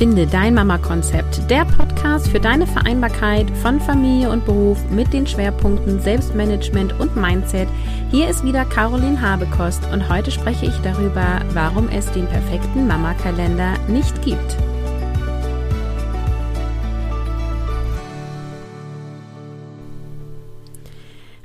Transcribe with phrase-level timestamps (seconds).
[0.00, 6.00] Finde dein Mama-Konzept, der Podcast für deine Vereinbarkeit von Familie und Beruf mit den Schwerpunkten
[6.00, 7.68] Selbstmanagement und Mindset.
[8.10, 13.74] Hier ist wieder Caroline Habekost und heute spreche ich darüber, warum es den perfekten Mama-Kalender
[13.88, 14.56] nicht gibt.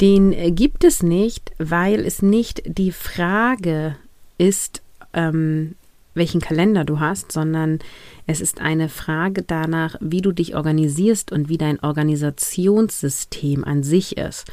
[0.00, 3.96] Den gibt es nicht, weil es nicht die Frage
[4.38, 4.82] ist,
[5.12, 5.74] ähm,
[6.20, 7.80] welchen Kalender du hast, sondern
[8.26, 14.16] es ist eine Frage danach, wie du dich organisierst und wie dein Organisationssystem an sich
[14.16, 14.46] ist.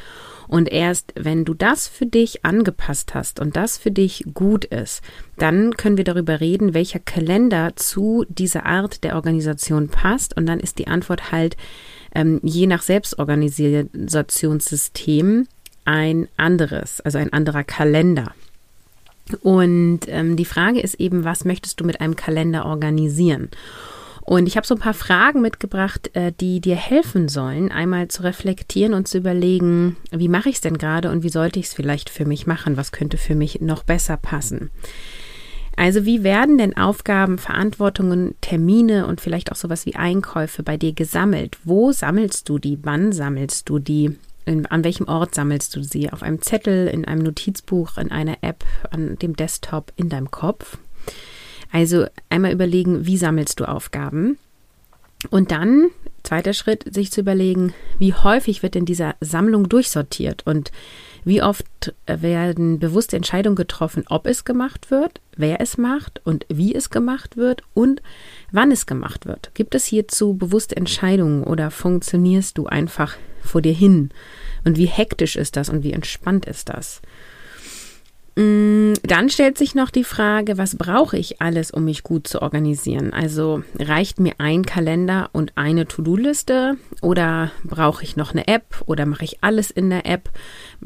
[0.48, 5.02] Und erst wenn du das für dich angepasst hast und das für dich gut ist,
[5.36, 10.36] dann können wir darüber reden, welcher Kalender zu dieser Art der Organisation passt.
[10.36, 11.56] Und dann ist die Antwort halt
[12.14, 15.46] ähm, je nach Selbstorganisationssystem
[15.84, 18.32] ein anderes, also ein anderer Kalender.
[19.34, 23.50] Und ähm, die Frage ist eben, was möchtest du mit einem Kalender organisieren?
[24.28, 28.22] Und ich habe so ein paar Fragen mitgebracht, äh, die dir helfen sollen, einmal zu
[28.22, 31.74] reflektieren und zu überlegen, wie mache ich es denn gerade und wie sollte ich es
[31.74, 32.76] vielleicht für mich machen?
[32.76, 34.70] Was könnte für mich noch besser passen?
[35.76, 40.92] Also wie werden denn Aufgaben, Verantwortungen, Termine und vielleicht auch sowas wie Einkäufe bei dir
[40.92, 41.56] gesammelt?
[41.64, 42.78] Wo sammelst du die?
[42.82, 44.18] Wann sammelst du die?
[44.48, 46.10] In, an welchem Ort sammelst du sie?
[46.10, 50.78] Auf einem Zettel, in einem Notizbuch, in einer App, an dem Desktop, in deinem Kopf?
[51.70, 54.38] Also einmal überlegen, wie sammelst du Aufgaben?
[55.30, 55.88] Und dann,
[56.22, 60.70] zweiter Schritt, sich zu überlegen, wie häufig wird in dieser Sammlung durchsortiert und
[61.24, 66.74] wie oft werden bewusste Entscheidungen getroffen, ob es gemacht wird, wer es macht und wie
[66.74, 68.02] es gemacht wird und
[68.52, 69.52] wann es gemacht wird.
[69.54, 74.10] Gibt es hierzu bewusste Entscheidungen oder funktionierst du einfach vor dir hin?
[74.64, 77.00] Und wie hektisch ist das und wie entspannt ist das?
[78.38, 82.40] Mm, dann stellt sich noch die Frage, was brauche ich alles, um mich gut zu
[82.40, 83.12] organisieren?
[83.12, 89.06] Also reicht mir ein Kalender und eine To-Do-Liste oder brauche ich noch eine App oder
[89.06, 90.30] mache ich alles in der App?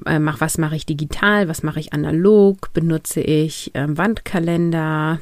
[0.07, 1.47] Äh, was mache ich digital?
[1.47, 2.73] Was mache ich analog?
[2.73, 5.21] Benutze ich äh, Wandkalender?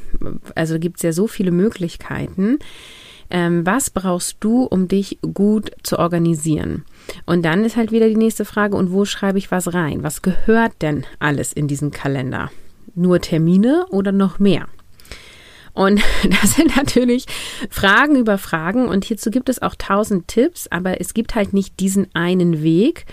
[0.54, 2.60] Also gibt es ja so viele Möglichkeiten.
[3.30, 6.84] Ähm, was brauchst du, um dich gut zu organisieren?
[7.26, 10.02] Und dann ist halt wieder die nächste Frage, und wo schreibe ich was rein?
[10.02, 12.50] Was gehört denn alles in diesen Kalender?
[12.94, 14.66] Nur Termine oder noch mehr?
[15.72, 16.02] Und
[16.42, 17.26] das sind natürlich
[17.70, 21.78] Fragen über Fragen und hierzu gibt es auch tausend Tipps, aber es gibt halt nicht
[21.80, 23.06] diesen einen Weg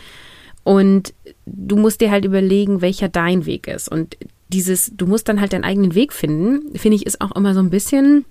[0.64, 1.14] und
[1.46, 3.88] du musst dir halt überlegen, welcher dein Weg ist.
[3.88, 4.18] Und
[4.50, 7.60] dieses, du musst dann halt deinen eigenen Weg finden, finde ich, ist auch immer so
[7.60, 8.26] ein bisschen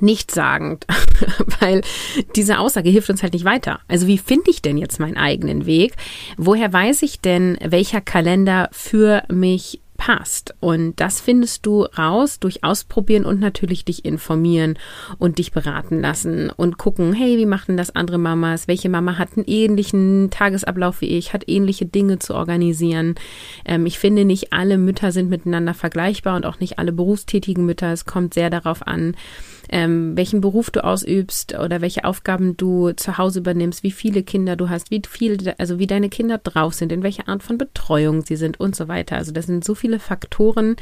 [0.00, 0.86] nichtssagend,
[1.60, 1.82] weil
[2.34, 3.80] diese Aussage hilft uns halt nicht weiter.
[3.88, 5.94] Also wie finde ich denn jetzt meinen eigenen Weg?
[6.36, 10.54] Woher weiß ich denn, welcher Kalender für mich passt.
[10.60, 14.78] Und das findest du raus durch Ausprobieren und natürlich dich informieren
[15.18, 18.68] und dich beraten lassen und gucken, hey, wie machen das andere Mamas?
[18.68, 23.14] Welche Mama hat einen ähnlichen Tagesablauf wie ich, hat ähnliche Dinge zu organisieren?
[23.64, 27.92] Ähm, ich finde, nicht alle Mütter sind miteinander vergleichbar und auch nicht alle berufstätigen Mütter.
[27.92, 29.14] Es kommt sehr darauf an,
[29.68, 34.56] ähm, welchen Beruf du ausübst oder welche Aufgaben du zu Hause übernimmst, wie viele Kinder
[34.56, 38.22] du hast, wie viel, also wie deine Kinder drauf sind, in welcher Art von Betreuung
[38.22, 39.16] sie sind und so weiter.
[39.16, 40.76] Also das sind so viele Faktoren,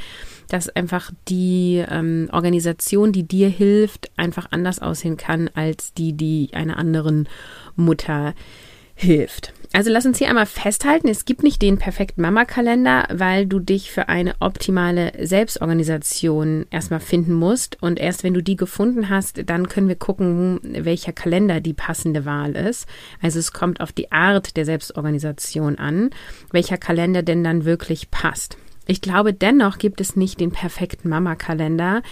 [0.49, 6.49] dass einfach die ähm, Organisation, die dir hilft, einfach anders aussehen kann als die, die
[6.53, 7.27] einer anderen
[7.75, 8.33] Mutter
[8.95, 9.53] hilft.
[9.73, 13.91] Also lass uns hier einmal festhalten, es gibt nicht den perfekten Mama-Kalender, weil du dich
[13.91, 17.81] für eine optimale Selbstorganisation erstmal finden musst.
[17.83, 22.23] Und erst wenn du die gefunden hast, dann können wir gucken, welcher Kalender die passende
[22.23, 22.87] Wahl ist.
[23.21, 26.11] Also es kommt auf die Art der Selbstorganisation an,
[26.51, 28.57] welcher Kalender denn dann wirklich passt.
[28.87, 32.03] Ich glaube, dennoch gibt es nicht den perfekten Mama-Kalender,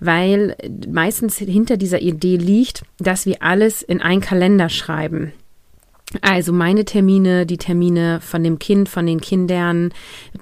[0.00, 0.56] weil
[0.88, 5.32] meistens hinter dieser Idee liegt, dass wir alles in einen Kalender schreiben.
[6.22, 9.92] Also meine Termine, die Termine von dem Kind, von den Kindern,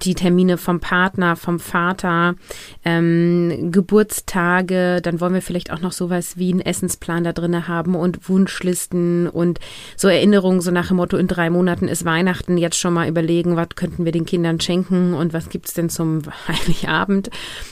[0.02, 2.36] die Termine vom Partner, vom Vater,
[2.84, 7.96] ähm, Geburtstage, dann wollen wir vielleicht auch noch sowas wie einen Essensplan da drin haben
[7.96, 9.58] und Wunschlisten und
[9.96, 13.56] so Erinnerungen, so nach dem Motto, in drei Monaten ist Weihnachten, jetzt schon mal überlegen,
[13.56, 17.30] was könnten wir den Kindern schenken und was gibt's denn zum Heiligabend.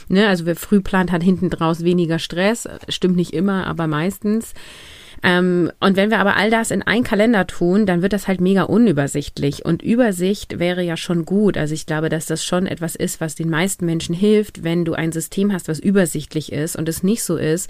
[0.09, 2.67] Ne, also wer früh plant, hat hinten draus weniger Stress.
[2.89, 4.53] Stimmt nicht immer, aber meistens.
[5.23, 8.41] Ähm, und wenn wir aber all das in einen Kalender tun, dann wird das halt
[8.41, 9.65] mega unübersichtlich.
[9.65, 11.57] Und Übersicht wäre ja schon gut.
[11.57, 14.93] Also ich glaube, dass das schon etwas ist, was den meisten Menschen hilft, wenn du
[14.93, 17.69] ein System hast, was übersichtlich ist und es nicht so ist,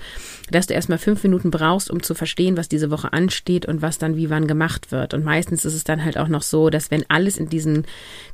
[0.51, 3.98] dass du erstmal fünf Minuten brauchst, um zu verstehen, was diese Woche ansteht und was
[3.98, 5.13] dann wie wann gemacht wird.
[5.13, 7.86] Und meistens ist es dann halt auch noch so, dass wenn alles in diesen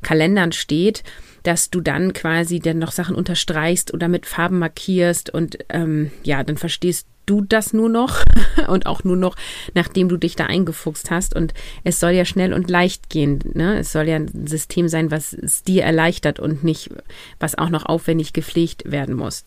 [0.02, 1.02] Kalendern steht,
[1.42, 6.44] dass du dann quasi dann noch Sachen unterstreichst oder mit Farben markierst und ähm, ja,
[6.44, 8.22] dann verstehst du das nur noch
[8.68, 9.36] und auch nur noch,
[9.74, 11.34] nachdem du dich da eingefuchst hast.
[11.34, 11.54] Und
[11.84, 13.40] es soll ja schnell und leicht gehen.
[13.54, 13.78] Ne?
[13.78, 16.90] Es soll ja ein System sein, was es dir erleichtert und nicht,
[17.38, 19.44] was auch noch aufwendig gepflegt werden muss.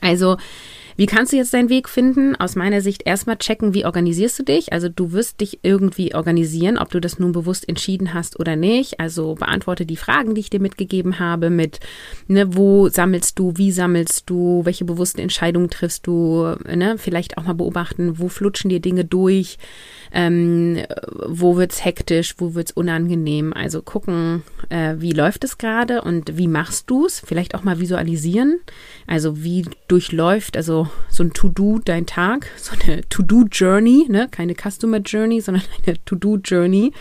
[0.00, 0.36] Also
[1.00, 2.36] wie kannst du jetzt deinen Weg finden?
[2.36, 4.74] Aus meiner Sicht erstmal checken, wie organisierst du dich?
[4.74, 9.00] Also du wirst dich irgendwie organisieren, ob du das nun bewusst entschieden hast oder nicht.
[9.00, 11.80] Also beantworte die Fragen, die ich dir mitgegeben habe mit,
[12.28, 16.96] ne, wo sammelst du, wie sammelst du, welche bewussten Entscheidungen triffst du, ne?
[16.98, 19.56] Vielleicht auch mal beobachten, wo flutschen dir Dinge durch,
[20.12, 20.80] ähm,
[21.26, 23.54] wo wird's hektisch, wo wird's unangenehm.
[23.54, 27.22] Also gucken, äh, wie läuft es gerade und wie machst du's?
[27.24, 28.60] Vielleicht auch mal visualisieren.
[29.06, 34.28] Also wie durchläuft, also so ein To-Do dein Tag, so eine To-Do-Journey, ne?
[34.30, 36.92] Keine Customer Journey, sondern eine To-Do-Journey.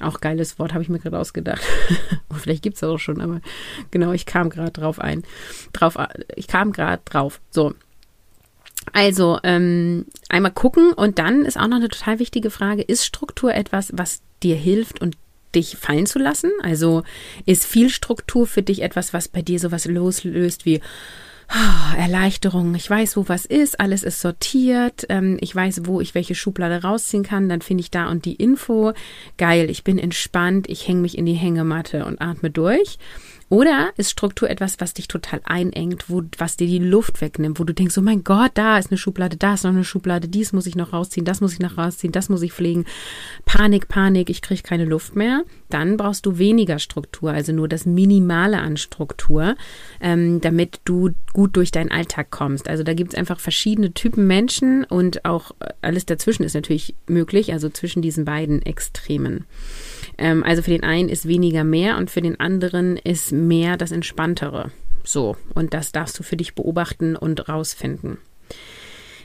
[0.00, 1.62] Auch geiles Wort, habe ich mir gerade ausgedacht.
[2.32, 3.40] Vielleicht gibt es das auch schon, aber
[3.90, 5.22] genau, ich kam gerade drauf ein.
[5.72, 5.96] Drauf,
[6.34, 7.40] ich kam gerade drauf.
[7.50, 7.74] So.
[8.92, 13.54] Also, ähm, einmal gucken und dann ist auch noch eine total wichtige Frage, ist Struktur
[13.54, 15.16] etwas, was dir hilft und
[15.54, 16.50] dich fallen zu lassen?
[16.62, 17.02] Also
[17.46, 20.80] ist viel Struktur für dich etwas, was bei dir sowas loslöst wie, oh,
[21.96, 22.74] Erleichterung.
[22.74, 26.82] Ich weiß, wo was ist, alles ist sortiert, ähm, ich weiß, wo ich welche Schublade
[26.82, 28.92] rausziehen kann, dann finde ich da und die Info.
[29.36, 32.98] Geil, ich bin entspannt, ich hänge mich in die Hängematte und atme durch.
[33.52, 37.64] Oder ist Struktur etwas, was dich total einengt, wo, was dir die Luft wegnimmt, wo
[37.64, 40.54] du denkst, oh mein Gott, da ist eine Schublade, da ist noch eine Schublade, dies
[40.54, 42.86] muss ich noch rausziehen, das muss ich noch rausziehen, das muss ich pflegen.
[43.44, 45.44] Panik, Panik, ich kriege keine Luft mehr.
[45.72, 49.56] Dann brauchst du weniger Struktur, also nur das Minimale an Struktur,
[50.00, 52.68] ähm, damit du gut durch deinen Alltag kommst.
[52.68, 57.52] Also da gibt es einfach verschiedene Typen Menschen und auch alles dazwischen ist natürlich möglich,
[57.52, 59.46] also zwischen diesen beiden Extremen.
[60.18, 63.92] Ähm, also für den einen ist weniger mehr und für den anderen ist mehr das
[63.92, 64.70] Entspanntere.
[65.04, 68.18] So, und das darfst du für dich beobachten und rausfinden.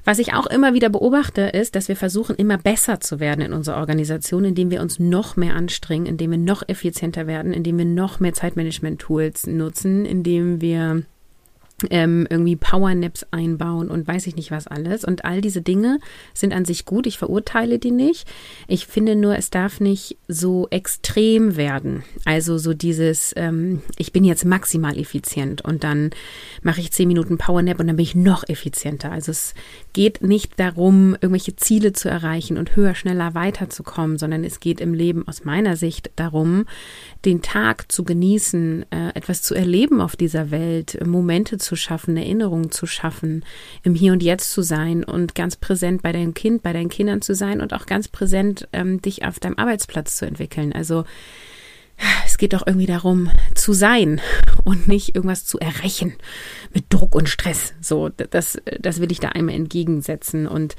[0.08, 3.52] Was ich auch immer wieder beobachte, ist, dass wir versuchen, immer besser zu werden in
[3.52, 7.84] unserer Organisation, indem wir uns noch mehr anstrengen, indem wir noch effizienter werden, indem wir
[7.84, 11.04] noch mehr Zeitmanagement-Tools nutzen, indem wir
[11.90, 15.04] ähm, irgendwie Powernaps einbauen und weiß ich nicht was alles.
[15.04, 16.00] Und all diese Dinge
[16.34, 17.06] sind an sich gut.
[17.06, 18.28] Ich verurteile die nicht.
[18.68, 22.04] Ich finde nur, es darf nicht so extrem werden.
[22.26, 26.10] Also so dieses, ähm, ich bin jetzt maximal effizient und dann
[26.64, 29.12] mache ich zehn Minuten Powernap und dann bin ich noch effizienter.
[29.12, 29.54] Also es
[29.94, 34.96] geht nicht darum, irgendwelche Ziele zu erreichen und höher, schneller weiterzukommen, sondern es geht im
[34.96, 36.66] Leben aus meiner Sicht darum,
[37.24, 42.72] den Tag zu genießen, äh, etwas zu erleben auf dieser Welt, Momente zu schaffen, Erinnerungen
[42.72, 43.44] zu schaffen,
[43.84, 47.22] im Hier und Jetzt zu sein und ganz präsent bei deinem Kind, bei deinen Kindern
[47.22, 50.74] zu sein und auch ganz präsent ähm, dich auf deinem Arbeitsplatz zu entwickeln.
[50.74, 51.06] Also
[52.26, 54.22] es geht doch irgendwie darum, zu sein
[54.64, 56.14] und nicht irgendwas zu erreichen
[56.74, 57.74] mit Druck und Stress.
[57.82, 60.48] So, das, das will ich da einmal entgegensetzen.
[60.48, 60.76] Und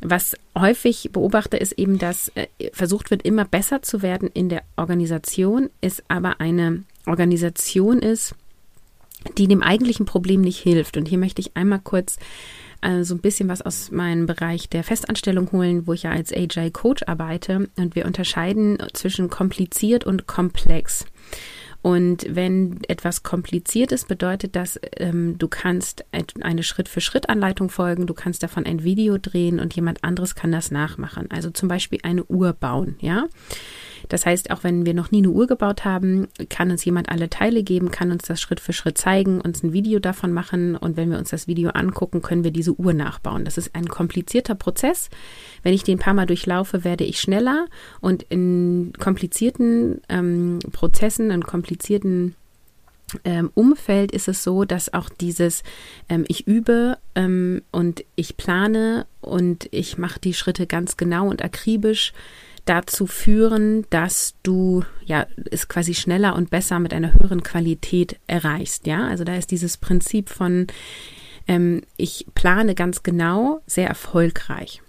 [0.00, 4.62] was häufig beobachte, ist eben, dass äh, versucht wird, immer besser zu werden in der
[4.76, 8.34] Organisation, ist aber eine Organisation ist,
[9.38, 10.96] die dem eigentlichen Problem nicht hilft.
[10.96, 12.18] Und hier möchte ich einmal kurz
[12.80, 16.32] äh, so ein bisschen was aus meinem Bereich der Festanstellung holen, wo ich ja als
[16.32, 17.68] Agile Coach arbeite.
[17.76, 21.04] Und wir unterscheiden zwischen kompliziert und komplex.
[21.82, 26.04] Und wenn etwas kompliziert ist, bedeutet das, ähm, du kannst
[26.42, 31.30] eine Schritt-für-Schritt-Anleitung folgen, du kannst davon ein Video drehen und jemand anderes kann das nachmachen.
[31.30, 33.24] Also zum Beispiel eine Uhr bauen, ja.
[34.08, 37.30] Das heißt, auch wenn wir noch nie eine Uhr gebaut haben, kann uns jemand alle
[37.30, 40.96] Teile geben, kann uns das Schritt für Schritt zeigen, uns ein Video davon machen und
[40.96, 43.44] wenn wir uns das Video angucken, können wir diese Uhr nachbauen.
[43.44, 45.10] Das ist ein komplizierter Prozess.
[45.62, 47.66] Wenn ich den ein paar Mal durchlaufe, werde ich schneller
[48.00, 52.34] und in komplizierten ähm, Prozessen, in komplizierten
[53.24, 55.62] ähm, Umfeld ist es so, dass auch dieses
[56.08, 61.42] ähm, ich übe ähm, und ich plane und ich mache die Schritte ganz genau und
[61.44, 62.12] akribisch
[62.64, 68.86] dazu führen, dass du ja es quasi schneller und besser mit einer höheren Qualität erreichst.
[68.86, 70.66] Ja, also da ist dieses Prinzip von
[71.48, 74.82] ähm, ich plane ganz genau sehr erfolgreich.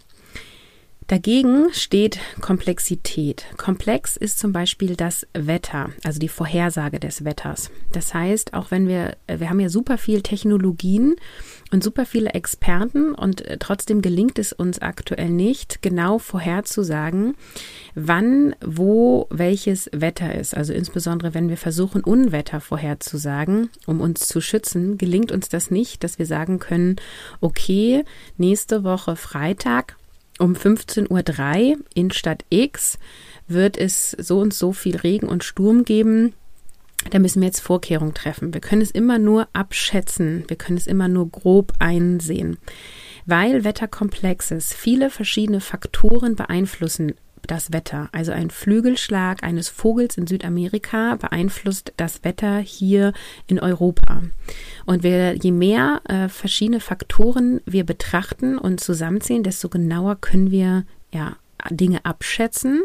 [1.12, 3.44] Dagegen steht Komplexität.
[3.58, 7.70] Komplex ist zum Beispiel das Wetter, also die Vorhersage des Wetters.
[7.91, 11.18] Das heißt, auch wenn wir, wir haben ja super viel Technologien
[11.70, 17.36] und super viele Experten und äh, trotzdem gelingt es uns aktuell nicht, genau vorherzusagen,
[17.94, 20.56] wann, wo welches Wetter ist.
[20.56, 26.06] Also insbesondere, wenn wir versuchen, Unwetter vorherzusagen, um uns zu schützen, gelingt uns das nicht,
[26.06, 26.96] dass wir sagen können,
[27.41, 28.06] okay,
[28.38, 29.98] nächste Woche Freitag
[30.42, 32.98] um 15.03 Uhr in Stadt X
[33.48, 36.34] wird es so und so viel Regen und Sturm geben.
[37.10, 38.54] Da müssen wir jetzt Vorkehrungen treffen.
[38.54, 40.44] Wir können es immer nur abschätzen.
[40.48, 42.58] Wir können es immer nur grob einsehen.
[43.26, 47.14] Weil Wetter komplex ist, viele verschiedene Faktoren beeinflussen
[47.48, 48.10] das Wetter.
[48.12, 53.14] Also ein Flügelschlag eines Vogels in Südamerika beeinflusst das Wetter hier
[53.48, 54.22] in Europa.
[54.86, 60.86] Und wir, je mehr äh, verschiedene Faktoren wir betrachten und zusammenziehen, desto genauer können wir
[61.14, 61.36] ja
[61.70, 62.84] Dinge abschätzen.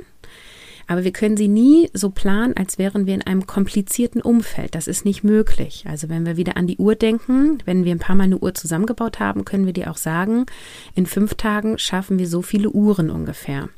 [0.89, 4.75] Aber wir können sie nie so planen, als wären wir in einem komplizierten Umfeld.
[4.75, 5.85] Das ist nicht möglich.
[5.89, 8.55] Also wenn wir wieder an die Uhr denken, wenn wir ein paar Mal eine Uhr
[8.55, 10.47] zusammengebaut haben, können wir dir auch sagen,
[10.95, 13.69] in fünf Tagen schaffen wir so viele Uhren ungefähr.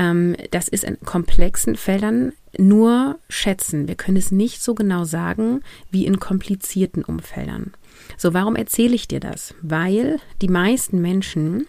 [0.00, 3.86] Ähm, das ist in komplexen Feldern nur schätzen.
[3.86, 7.74] Wir können es nicht so genau sagen wie in komplizierten Umfeldern.
[8.16, 9.54] So, warum erzähle ich dir das?
[9.60, 11.66] Weil die meisten Menschen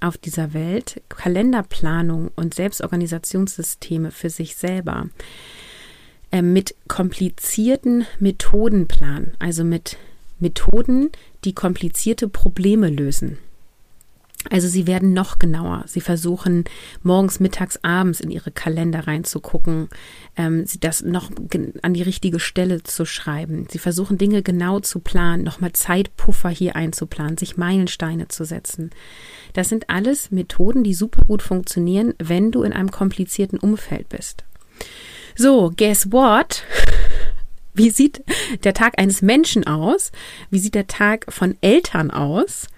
[0.00, 5.10] auf dieser Welt Kalenderplanung und Selbstorganisationssysteme für sich selber
[6.30, 9.98] äh, mit komplizierten Methoden planen, also mit
[10.40, 11.10] Methoden,
[11.44, 13.38] die komplizierte Probleme lösen.
[14.50, 15.84] Also sie werden noch genauer.
[15.86, 16.64] Sie versuchen
[17.02, 19.88] morgens, mittags, abends in ihre Kalender reinzugucken,
[20.36, 21.30] ähm, das noch
[21.82, 23.66] an die richtige Stelle zu schreiben.
[23.70, 28.90] Sie versuchen Dinge genau zu planen, nochmal Zeitpuffer hier einzuplanen, sich Meilensteine zu setzen.
[29.54, 34.44] Das sind alles Methoden, die super gut funktionieren, wenn du in einem komplizierten Umfeld bist.
[35.36, 36.64] So, guess what?
[37.72, 38.22] Wie sieht
[38.62, 40.12] der Tag eines Menschen aus?
[40.48, 42.68] Wie sieht der Tag von Eltern aus?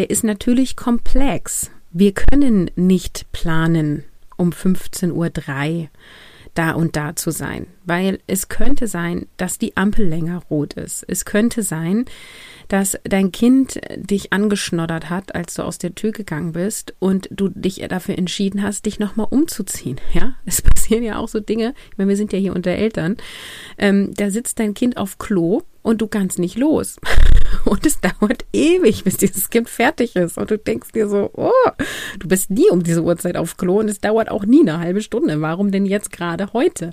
[0.00, 1.70] Der ist natürlich komplex.
[1.90, 4.04] Wir können nicht planen,
[4.38, 5.88] um 15.03 Uhr
[6.54, 11.04] da und da zu sein, weil es könnte sein, dass die Ampel länger rot ist.
[11.06, 12.06] Es könnte sein,
[12.68, 17.50] dass dein Kind dich angeschnoddert hat, als du aus der Tür gegangen bist und du
[17.50, 20.00] dich dafür entschieden hast, dich nochmal umzuziehen.
[20.14, 21.74] Ja, es passieren ja auch so Dinge.
[21.90, 23.18] Ich meine, wir sind ja hier unter Eltern.
[23.76, 26.96] Ähm, da sitzt dein Kind auf Klo und du kannst nicht los.
[27.64, 30.38] Und es dauert ewig, bis dieses Kind fertig ist.
[30.38, 31.50] Und du denkst dir so, oh,
[32.18, 35.02] du bist nie um diese Uhrzeit auf Klo und es dauert auch nie eine halbe
[35.02, 35.40] Stunde.
[35.40, 36.92] Warum denn jetzt gerade heute?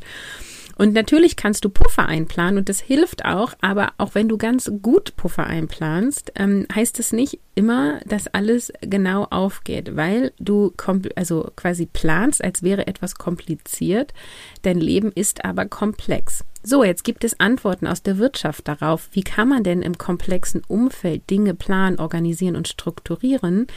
[0.77, 4.71] Und natürlich kannst du Puffer einplanen und das hilft auch, aber auch wenn du ganz
[4.81, 10.73] gut Puffer einplanst, ähm, heißt es nicht immer, dass alles genau aufgeht, weil du
[11.15, 14.13] also quasi planst, als wäre etwas kompliziert.
[14.61, 16.43] Dein Leben ist aber komplex.
[16.69, 20.63] So, jetzt gibt es Antworten aus der Wirtschaft darauf, wie kann man denn im komplexen
[20.67, 23.67] Umfeld Dinge planen, organisieren und strukturieren,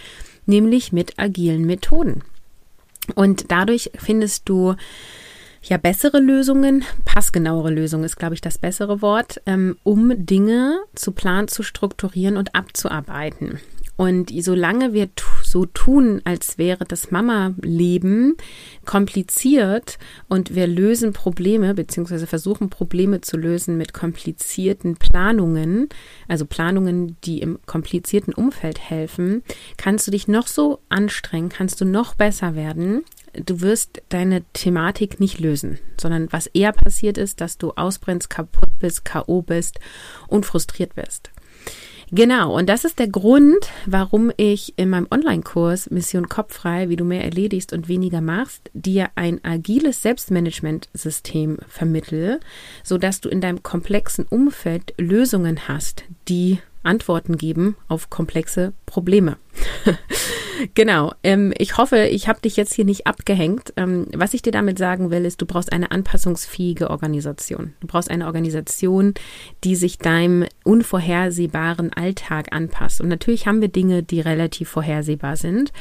[0.45, 2.25] nämlich mit agilen Methoden.
[3.15, 4.75] Und dadurch findest du
[5.63, 11.13] ja bessere Lösungen, passgenauere Lösungen ist, glaube ich, das bessere Wort, ähm, um Dinge zu
[11.13, 13.61] planen, zu strukturieren und abzuarbeiten.
[13.97, 15.09] Und solange wir
[15.43, 18.37] so tun, als wäre das Mama-Leben
[18.87, 25.89] kompliziert und wir lösen Probleme beziehungsweise versuchen Probleme zu lösen mit komplizierten Planungen,
[26.29, 29.43] also Planungen, die im komplizierten Umfeld helfen,
[29.77, 33.05] kannst du dich noch so anstrengen, kannst du noch besser werden.
[33.33, 38.79] Du wirst deine Thematik nicht lösen, sondern was eher passiert ist, dass du ausbrennst, kaputt
[38.81, 39.79] bist, KO bist
[40.27, 41.31] und frustriert bist.
[42.13, 47.05] Genau, und das ist der Grund, warum ich in meinem Online-Kurs Mission Kopffrei, wie du
[47.05, 52.41] mehr erledigst und weniger machst, dir ein agiles Selbstmanagement-System vermittle,
[52.83, 59.37] sodass du in deinem komplexen Umfeld Lösungen hast, die Antworten geben auf komplexe Probleme.
[60.75, 61.13] genau.
[61.23, 63.73] Ähm, ich hoffe, ich habe dich jetzt hier nicht abgehängt.
[63.77, 67.75] Ähm, was ich dir damit sagen will, ist, du brauchst eine anpassungsfähige Organisation.
[67.81, 69.15] Du brauchst eine Organisation,
[69.65, 73.01] die sich deinem unvorhersehbaren Alltag anpasst.
[73.01, 75.73] Und natürlich haben wir Dinge, die relativ vorhersehbar sind.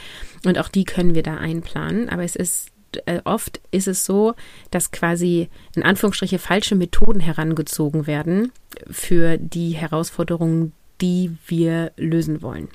[0.45, 2.09] Und auch die können wir da einplanen.
[2.09, 2.71] Aber es ist
[3.05, 4.33] äh, oft ist es so,
[4.71, 8.51] dass quasi in Anführungsstriche falsche Methoden herangezogen werden
[8.89, 12.69] für die Herausforderungen, die wir lösen wollen.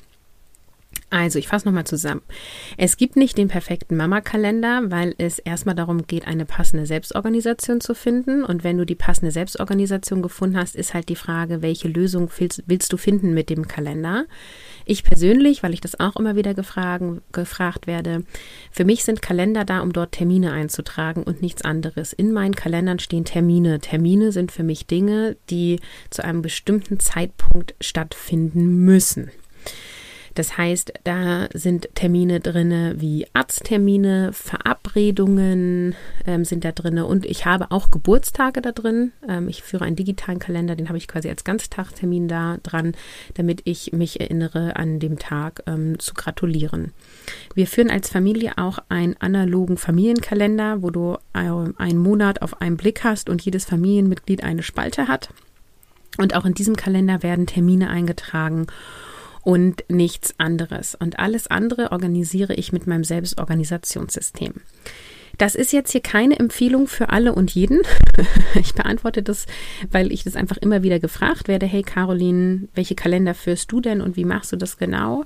[1.15, 2.23] Also, ich fasse nochmal zusammen.
[2.77, 7.95] Es gibt nicht den perfekten Mama-Kalender, weil es erstmal darum geht, eine passende Selbstorganisation zu
[7.95, 8.43] finden.
[8.43, 12.65] Und wenn du die passende Selbstorganisation gefunden hast, ist halt die Frage, welche Lösung willst,
[12.67, 14.25] willst du finden mit dem Kalender?
[14.87, 18.25] Ich persönlich, weil ich das auch immer wieder gefragen, gefragt werde,
[18.73, 22.13] für mich sind Kalender da, um dort Termine einzutragen und nichts anderes.
[22.13, 23.79] In meinen Kalendern stehen Termine.
[23.79, 25.79] Termine sind für mich Dinge, die
[26.11, 29.31] zu einem bestimmten Zeitpunkt stattfinden müssen.
[30.35, 35.95] Das heißt, da sind Termine drinne wie Arzttermine, Verabredungen
[36.27, 39.13] ähm, sind da drinne und ich habe auch Geburtstage da drin.
[39.29, 42.93] Ähm, ich führe einen digitalen Kalender, den habe ich quasi als Ganztagtermin da dran,
[43.35, 46.93] damit ich mich erinnere, an dem Tag ähm, zu gratulieren.
[47.55, 51.49] Wir führen als Familie auch einen analogen Familienkalender, wo du äh,
[51.79, 55.29] einen Monat auf einen Blick hast und jedes Familienmitglied eine Spalte hat.
[56.19, 58.67] Und auch in diesem Kalender werden Termine eingetragen
[59.45, 60.95] und nichts anderes.
[60.95, 64.55] Und alles andere organisiere ich mit meinem Selbstorganisationssystem.
[65.39, 67.83] Das ist jetzt hier keine Empfehlung für alle und jeden.
[68.55, 69.47] Ich beantworte das,
[69.91, 71.67] weil ich das einfach immer wieder gefragt werde.
[71.67, 75.25] Hey Caroline, welche Kalender führst du denn und wie machst du das genau?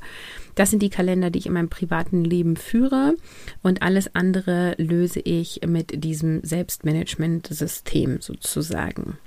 [0.58, 3.14] Das sind die Kalender, die ich in meinem privaten Leben führe
[3.62, 9.18] und alles andere löse ich mit diesem Selbstmanagement-System sozusagen.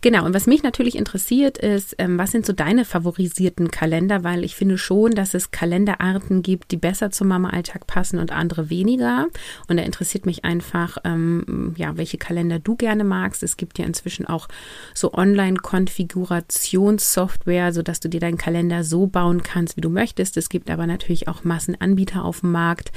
[0.00, 4.44] Genau, und was mich natürlich interessiert ist, ähm, was sind so deine favorisierten Kalender, weil
[4.44, 9.26] ich finde schon, dass es Kalenderarten gibt, die besser zum Mama-Alltag passen und andere weniger.
[9.68, 13.42] Und da interessiert mich einfach, ähm, ja, welche Kalender du gerne magst.
[13.42, 14.48] Es gibt ja inzwischen auch
[14.94, 20.36] so Online-Konfigurationssoftware, sodass du dir deinen Kalender so bauen kannst, wie du möchtest.
[20.36, 22.92] Es gibt aber natürlich auch Massenanbieter auf dem Markt.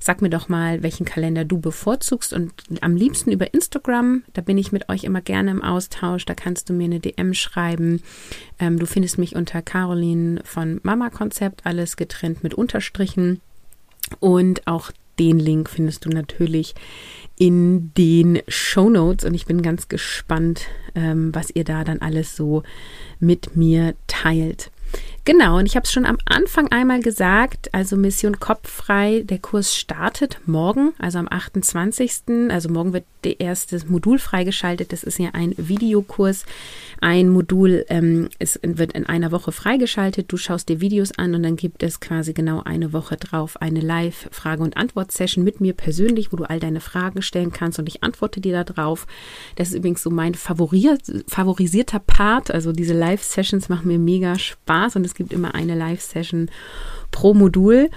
[0.00, 4.22] Sag mir doch mal, welchen Kalender du bevorzugst und am liebsten über Instagram.
[4.32, 6.24] Da bin ich mit euch immer gerne im Austausch.
[6.24, 8.02] Da kannst du mir eine DM schreiben.
[8.58, 13.42] Ähm, du findest mich unter Caroline von Mama Konzept, alles getrennt mit Unterstrichen.
[14.20, 16.74] Und auch den Link findest du natürlich
[17.36, 22.36] in den Show Notes und ich bin ganz gespannt, ähm, was ihr da dann alles
[22.36, 22.62] so
[23.20, 24.70] mit mir teilt.
[25.28, 29.76] Genau, und ich habe es schon am Anfang einmal gesagt, also Mission Kopffrei, der Kurs
[29.76, 32.48] startet morgen, also am 28.
[32.48, 34.90] Also morgen wird der erste Modul freigeschaltet.
[34.90, 36.46] Das ist ja ein Videokurs.
[37.02, 40.32] Ein Modul ähm, ist, wird in einer Woche freigeschaltet.
[40.32, 43.80] Du schaust dir Videos an und dann gibt es quasi genau eine Woche drauf eine
[43.80, 48.02] Live-Frage- und Antwort-Session mit mir persönlich, wo du all deine Fragen stellen kannst und ich
[48.02, 49.06] antworte dir darauf.
[49.56, 52.50] Das ist übrigens so mein favorisierter Part.
[52.50, 56.50] Also diese Live-Sessions machen mir mega Spaß und es gibt immer eine Live-Session
[57.10, 57.90] pro Modul.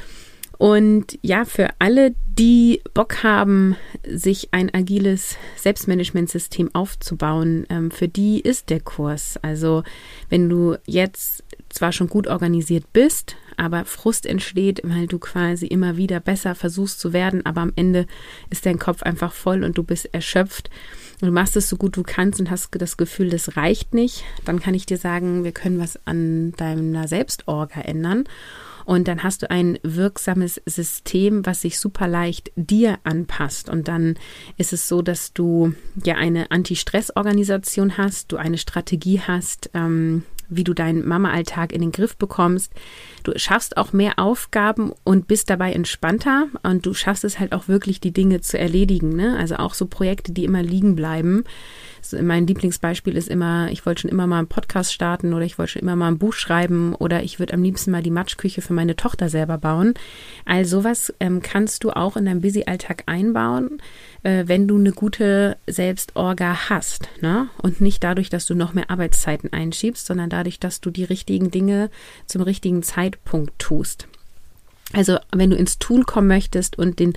[0.58, 3.76] Und ja, für alle, die Bock haben,
[4.08, 9.40] sich ein agiles Selbstmanagementsystem aufzubauen, ähm, für die ist der Kurs.
[9.42, 9.84] Also
[10.30, 15.98] wenn du jetzt zwar schon gut organisiert bist, aber Frust entsteht, weil du quasi immer
[15.98, 18.08] wieder besser versuchst zu werden, aber am Ende
[18.50, 20.70] ist dein Kopf einfach voll und du bist erschöpft
[21.22, 24.24] und du machst es so gut du kannst und hast das Gefühl, das reicht nicht,
[24.46, 28.26] dann kann ich dir sagen, wir können was an deiner Selbstorga ändern.
[28.84, 33.70] Und dann hast du ein wirksames System, was sich super leicht dir anpasst.
[33.70, 34.16] Und dann
[34.58, 40.64] ist es so, dass du ja eine Anti-Stress-Organisation hast, du eine Strategie hast, ähm, wie
[40.64, 42.72] du deinen Mama-Alltag in den Griff bekommst.
[43.24, 47.68] Du schaffst auch mehr Aufgaben und bist dabei entspannter und du schaffst es halt auch
[47.68, 49.16] wirklich, die Dinge zu erledigen.
[49.16, 49.38] Ne?
[49.38, 51.44] Also auch so Projekte, die immer liegen bleiben
[52.22, 55.74] mein Lieblingsbeispiel ist immer, ich wollte schon immer mal einen Podcast starten oder ich wollte
[55.74, 58.74] schon immer mal ein Buch schreiben oder ich würde am liebsten mal die Matschküche für
[58.74, 59.94] meine Tochter selber bauen.
[60.46, 63.82] All sowas ähm, kannst du auch in deinem Busy-Alltag einbauen,
[64.24, 67.10] äh, wenn du eine gute Selbstorga hast.
[67.22, 67.50] Ne?
[67.62, 71.52] Und nicht dadurch, dass du noch mehr Arbeitszeiten einschiebst, sondern dadurch, dass du die richtigen
[71.52, 71.90] Dinge
[72.26, 74.08] zum richtigen Zeitpunkt tust.
[74.94, 77.14] Also wenn du ins Tun kommen möchtest und den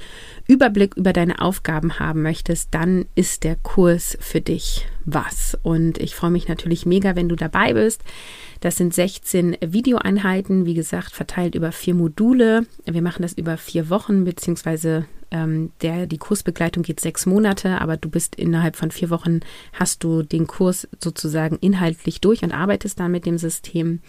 [0.46, 5.58] Überblick über deine Aufgaben haben möchtest, dann ist der Kurs für dich was.
[5.62, 8.02] Und ich freue mich natürlich mega, wenn du dabei bist.
[8.64, 12.64] Das sind 16 Videoeinheiten, wie gesagt, verteilt über vier Module.
[12.86, 17.98] Wir machen das über vier Wochen, beziehungsweise ähm, der, die Kursbegleitung geht sechs Monate, aber
[17.98, 19.40] du bist innerhalb von vier Wochen,
[19.74, 24.00] hast du den Kurs sozusagen inhaltlich durch und arbeitest dann mit dem System.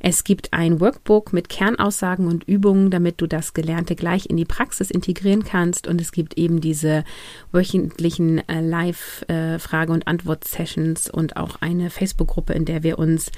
[0.00, 4.46] Es gibt ein Workbook mit Kernaussagen und Übungen, damit du das Gelernte gleich in die
[4.46, 5.86] Praxis integrieren kannst.
[5.86, 7.04] Und es gibt eben diese
[7.52, 13.30] wöchentlichen äh, Live-Frage- äh, und Antwort-Sessions und auch eine Facebook-Gruppe, in der wir uns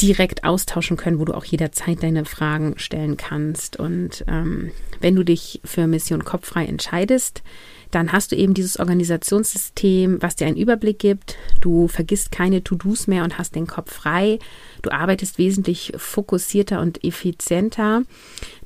[0.00, 3.78] direkt austauschen können, wo du auch jederzeit deine Fragen stellen kannst.
[3.78, 7.42] Und ähm, wenn du dich für Mission Kopffrei entscheidest,
[7.90, 11.36] dann hast du eben dieses Organisationssystem, was dir einen Überblick gibt.
[11.60, 14.38] Du vergisst keine To-Dos mehr und hast den Kopf frei.
[14.82, 18.02] Du arbeitest wesentlich fokussierter und effizienter.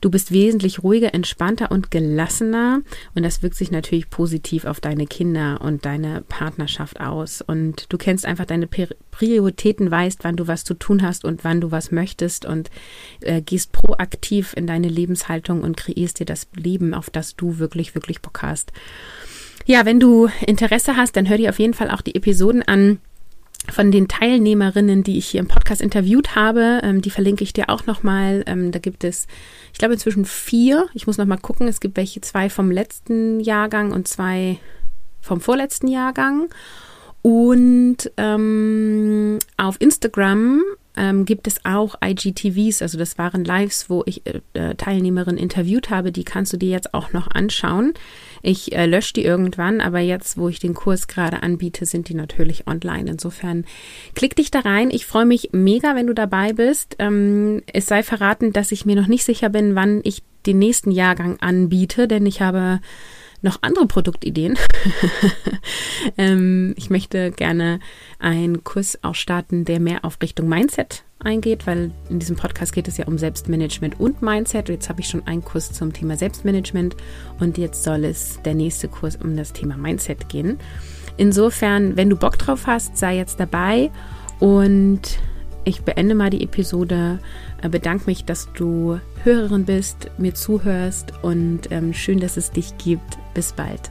[0.01, 2.81] Du bist wesentlich ruhiger, entspannter und gelassener.
[3.15, 7.43] Und das wirkt sich natürlich positiv auf deine Kinder und deine Partnerschaft aus.
[7.43, 11.61] Und du kennst einfach deine Prioritäten, weißt, wann du was zu tun hast und wann
[11.61, 12.71] du was möchtest und
[13.21, 17.95] äh, gehst proaktiv in deine Lebenshaltung und kreierst dir das Leben, auf das du wirklich,
[17.95, 18.73] wirklich Bock hast.
[19.69, 23.01] Ja, wenn du Interesse hast, dann hör dir auf jeden Fall auch die Episoden an
[23.71, 26.81] von den Teilnehmerinnen, die ich hier im Podcast interviewt habe.
[26.83, 28.45] Ähm, die verlinke ich dir auch nochmal.
[28.47, 29.27] Ähm, da gibt es,
[29.75, 30.87] ich glaube, inzwischen vier.
[30.95, 31.69] Ich muss nochmal gucken.
[31.69, 34.59] Es gibt welche zwei vom letzten Jahrgang und zwei
[35.21, 36.49] vom vorletzten Jahrgang.
[37.21, 40.63] Und ähm, auf Instagram
[40.97, 45.91] ähm, gibt es auch IGTVs, also das waren Lives, wo ich äh, äh, Teilnehmerinnen interviewt
[45.91, 47.93] habe, die kannst du dir jetzt auch noch anschauen.
[48.43, 52.15] Ich äh, lösche die irgendwann, aber jetzt, wo ich den Kurs gerade anbiete, sind die
[52.15, 53.11] natürlich online.
[53.11, 53.65] Insofern
[54.15, 54.91] klick dich da rein.
[54.91, 56.97] Ich freue mich mega, wenn du dabei bist.
[56.99, 60.91] Ähm, es sei verraten, dass ich mir noch nicht sicher bin, wann ich den nächsten
[60.91, 62.81] Jahrgang anbiete, denn ich habe
[63.43, 64.59] noch andere Produktideen.
[66.19, 67.81] ähm, ich möchte gerne
[68.19, 72.89] einen Kurs auch starten, der mehr auf Richtung Mindset eingeht, weil in diesem Podcast geht
[72.89, 74.69] es ja um Selbstmanagement und Mindset.
[74.69, 76.97] Jetzt habe ich schon einen Kurs zum Thema Selbstmanagement
[77.41, 80.59] und jetzt soll es der nächste Kurs um das Thema Mindset gehen.
[81.17, 83.91] Insofern, wenn du Bock drauf hast, sei jetzt dabei
[84.39, 85.19] und
[85.69, 87.19] ich beende mal die Episode,
[87.63, 92.77] äh, bedanke mich, dass du Hörerin bist, mir zuhörst und ähm, schön, dass es dich
[92.79, 93.19] gibt.
[93.35, 93.91] Bis bald.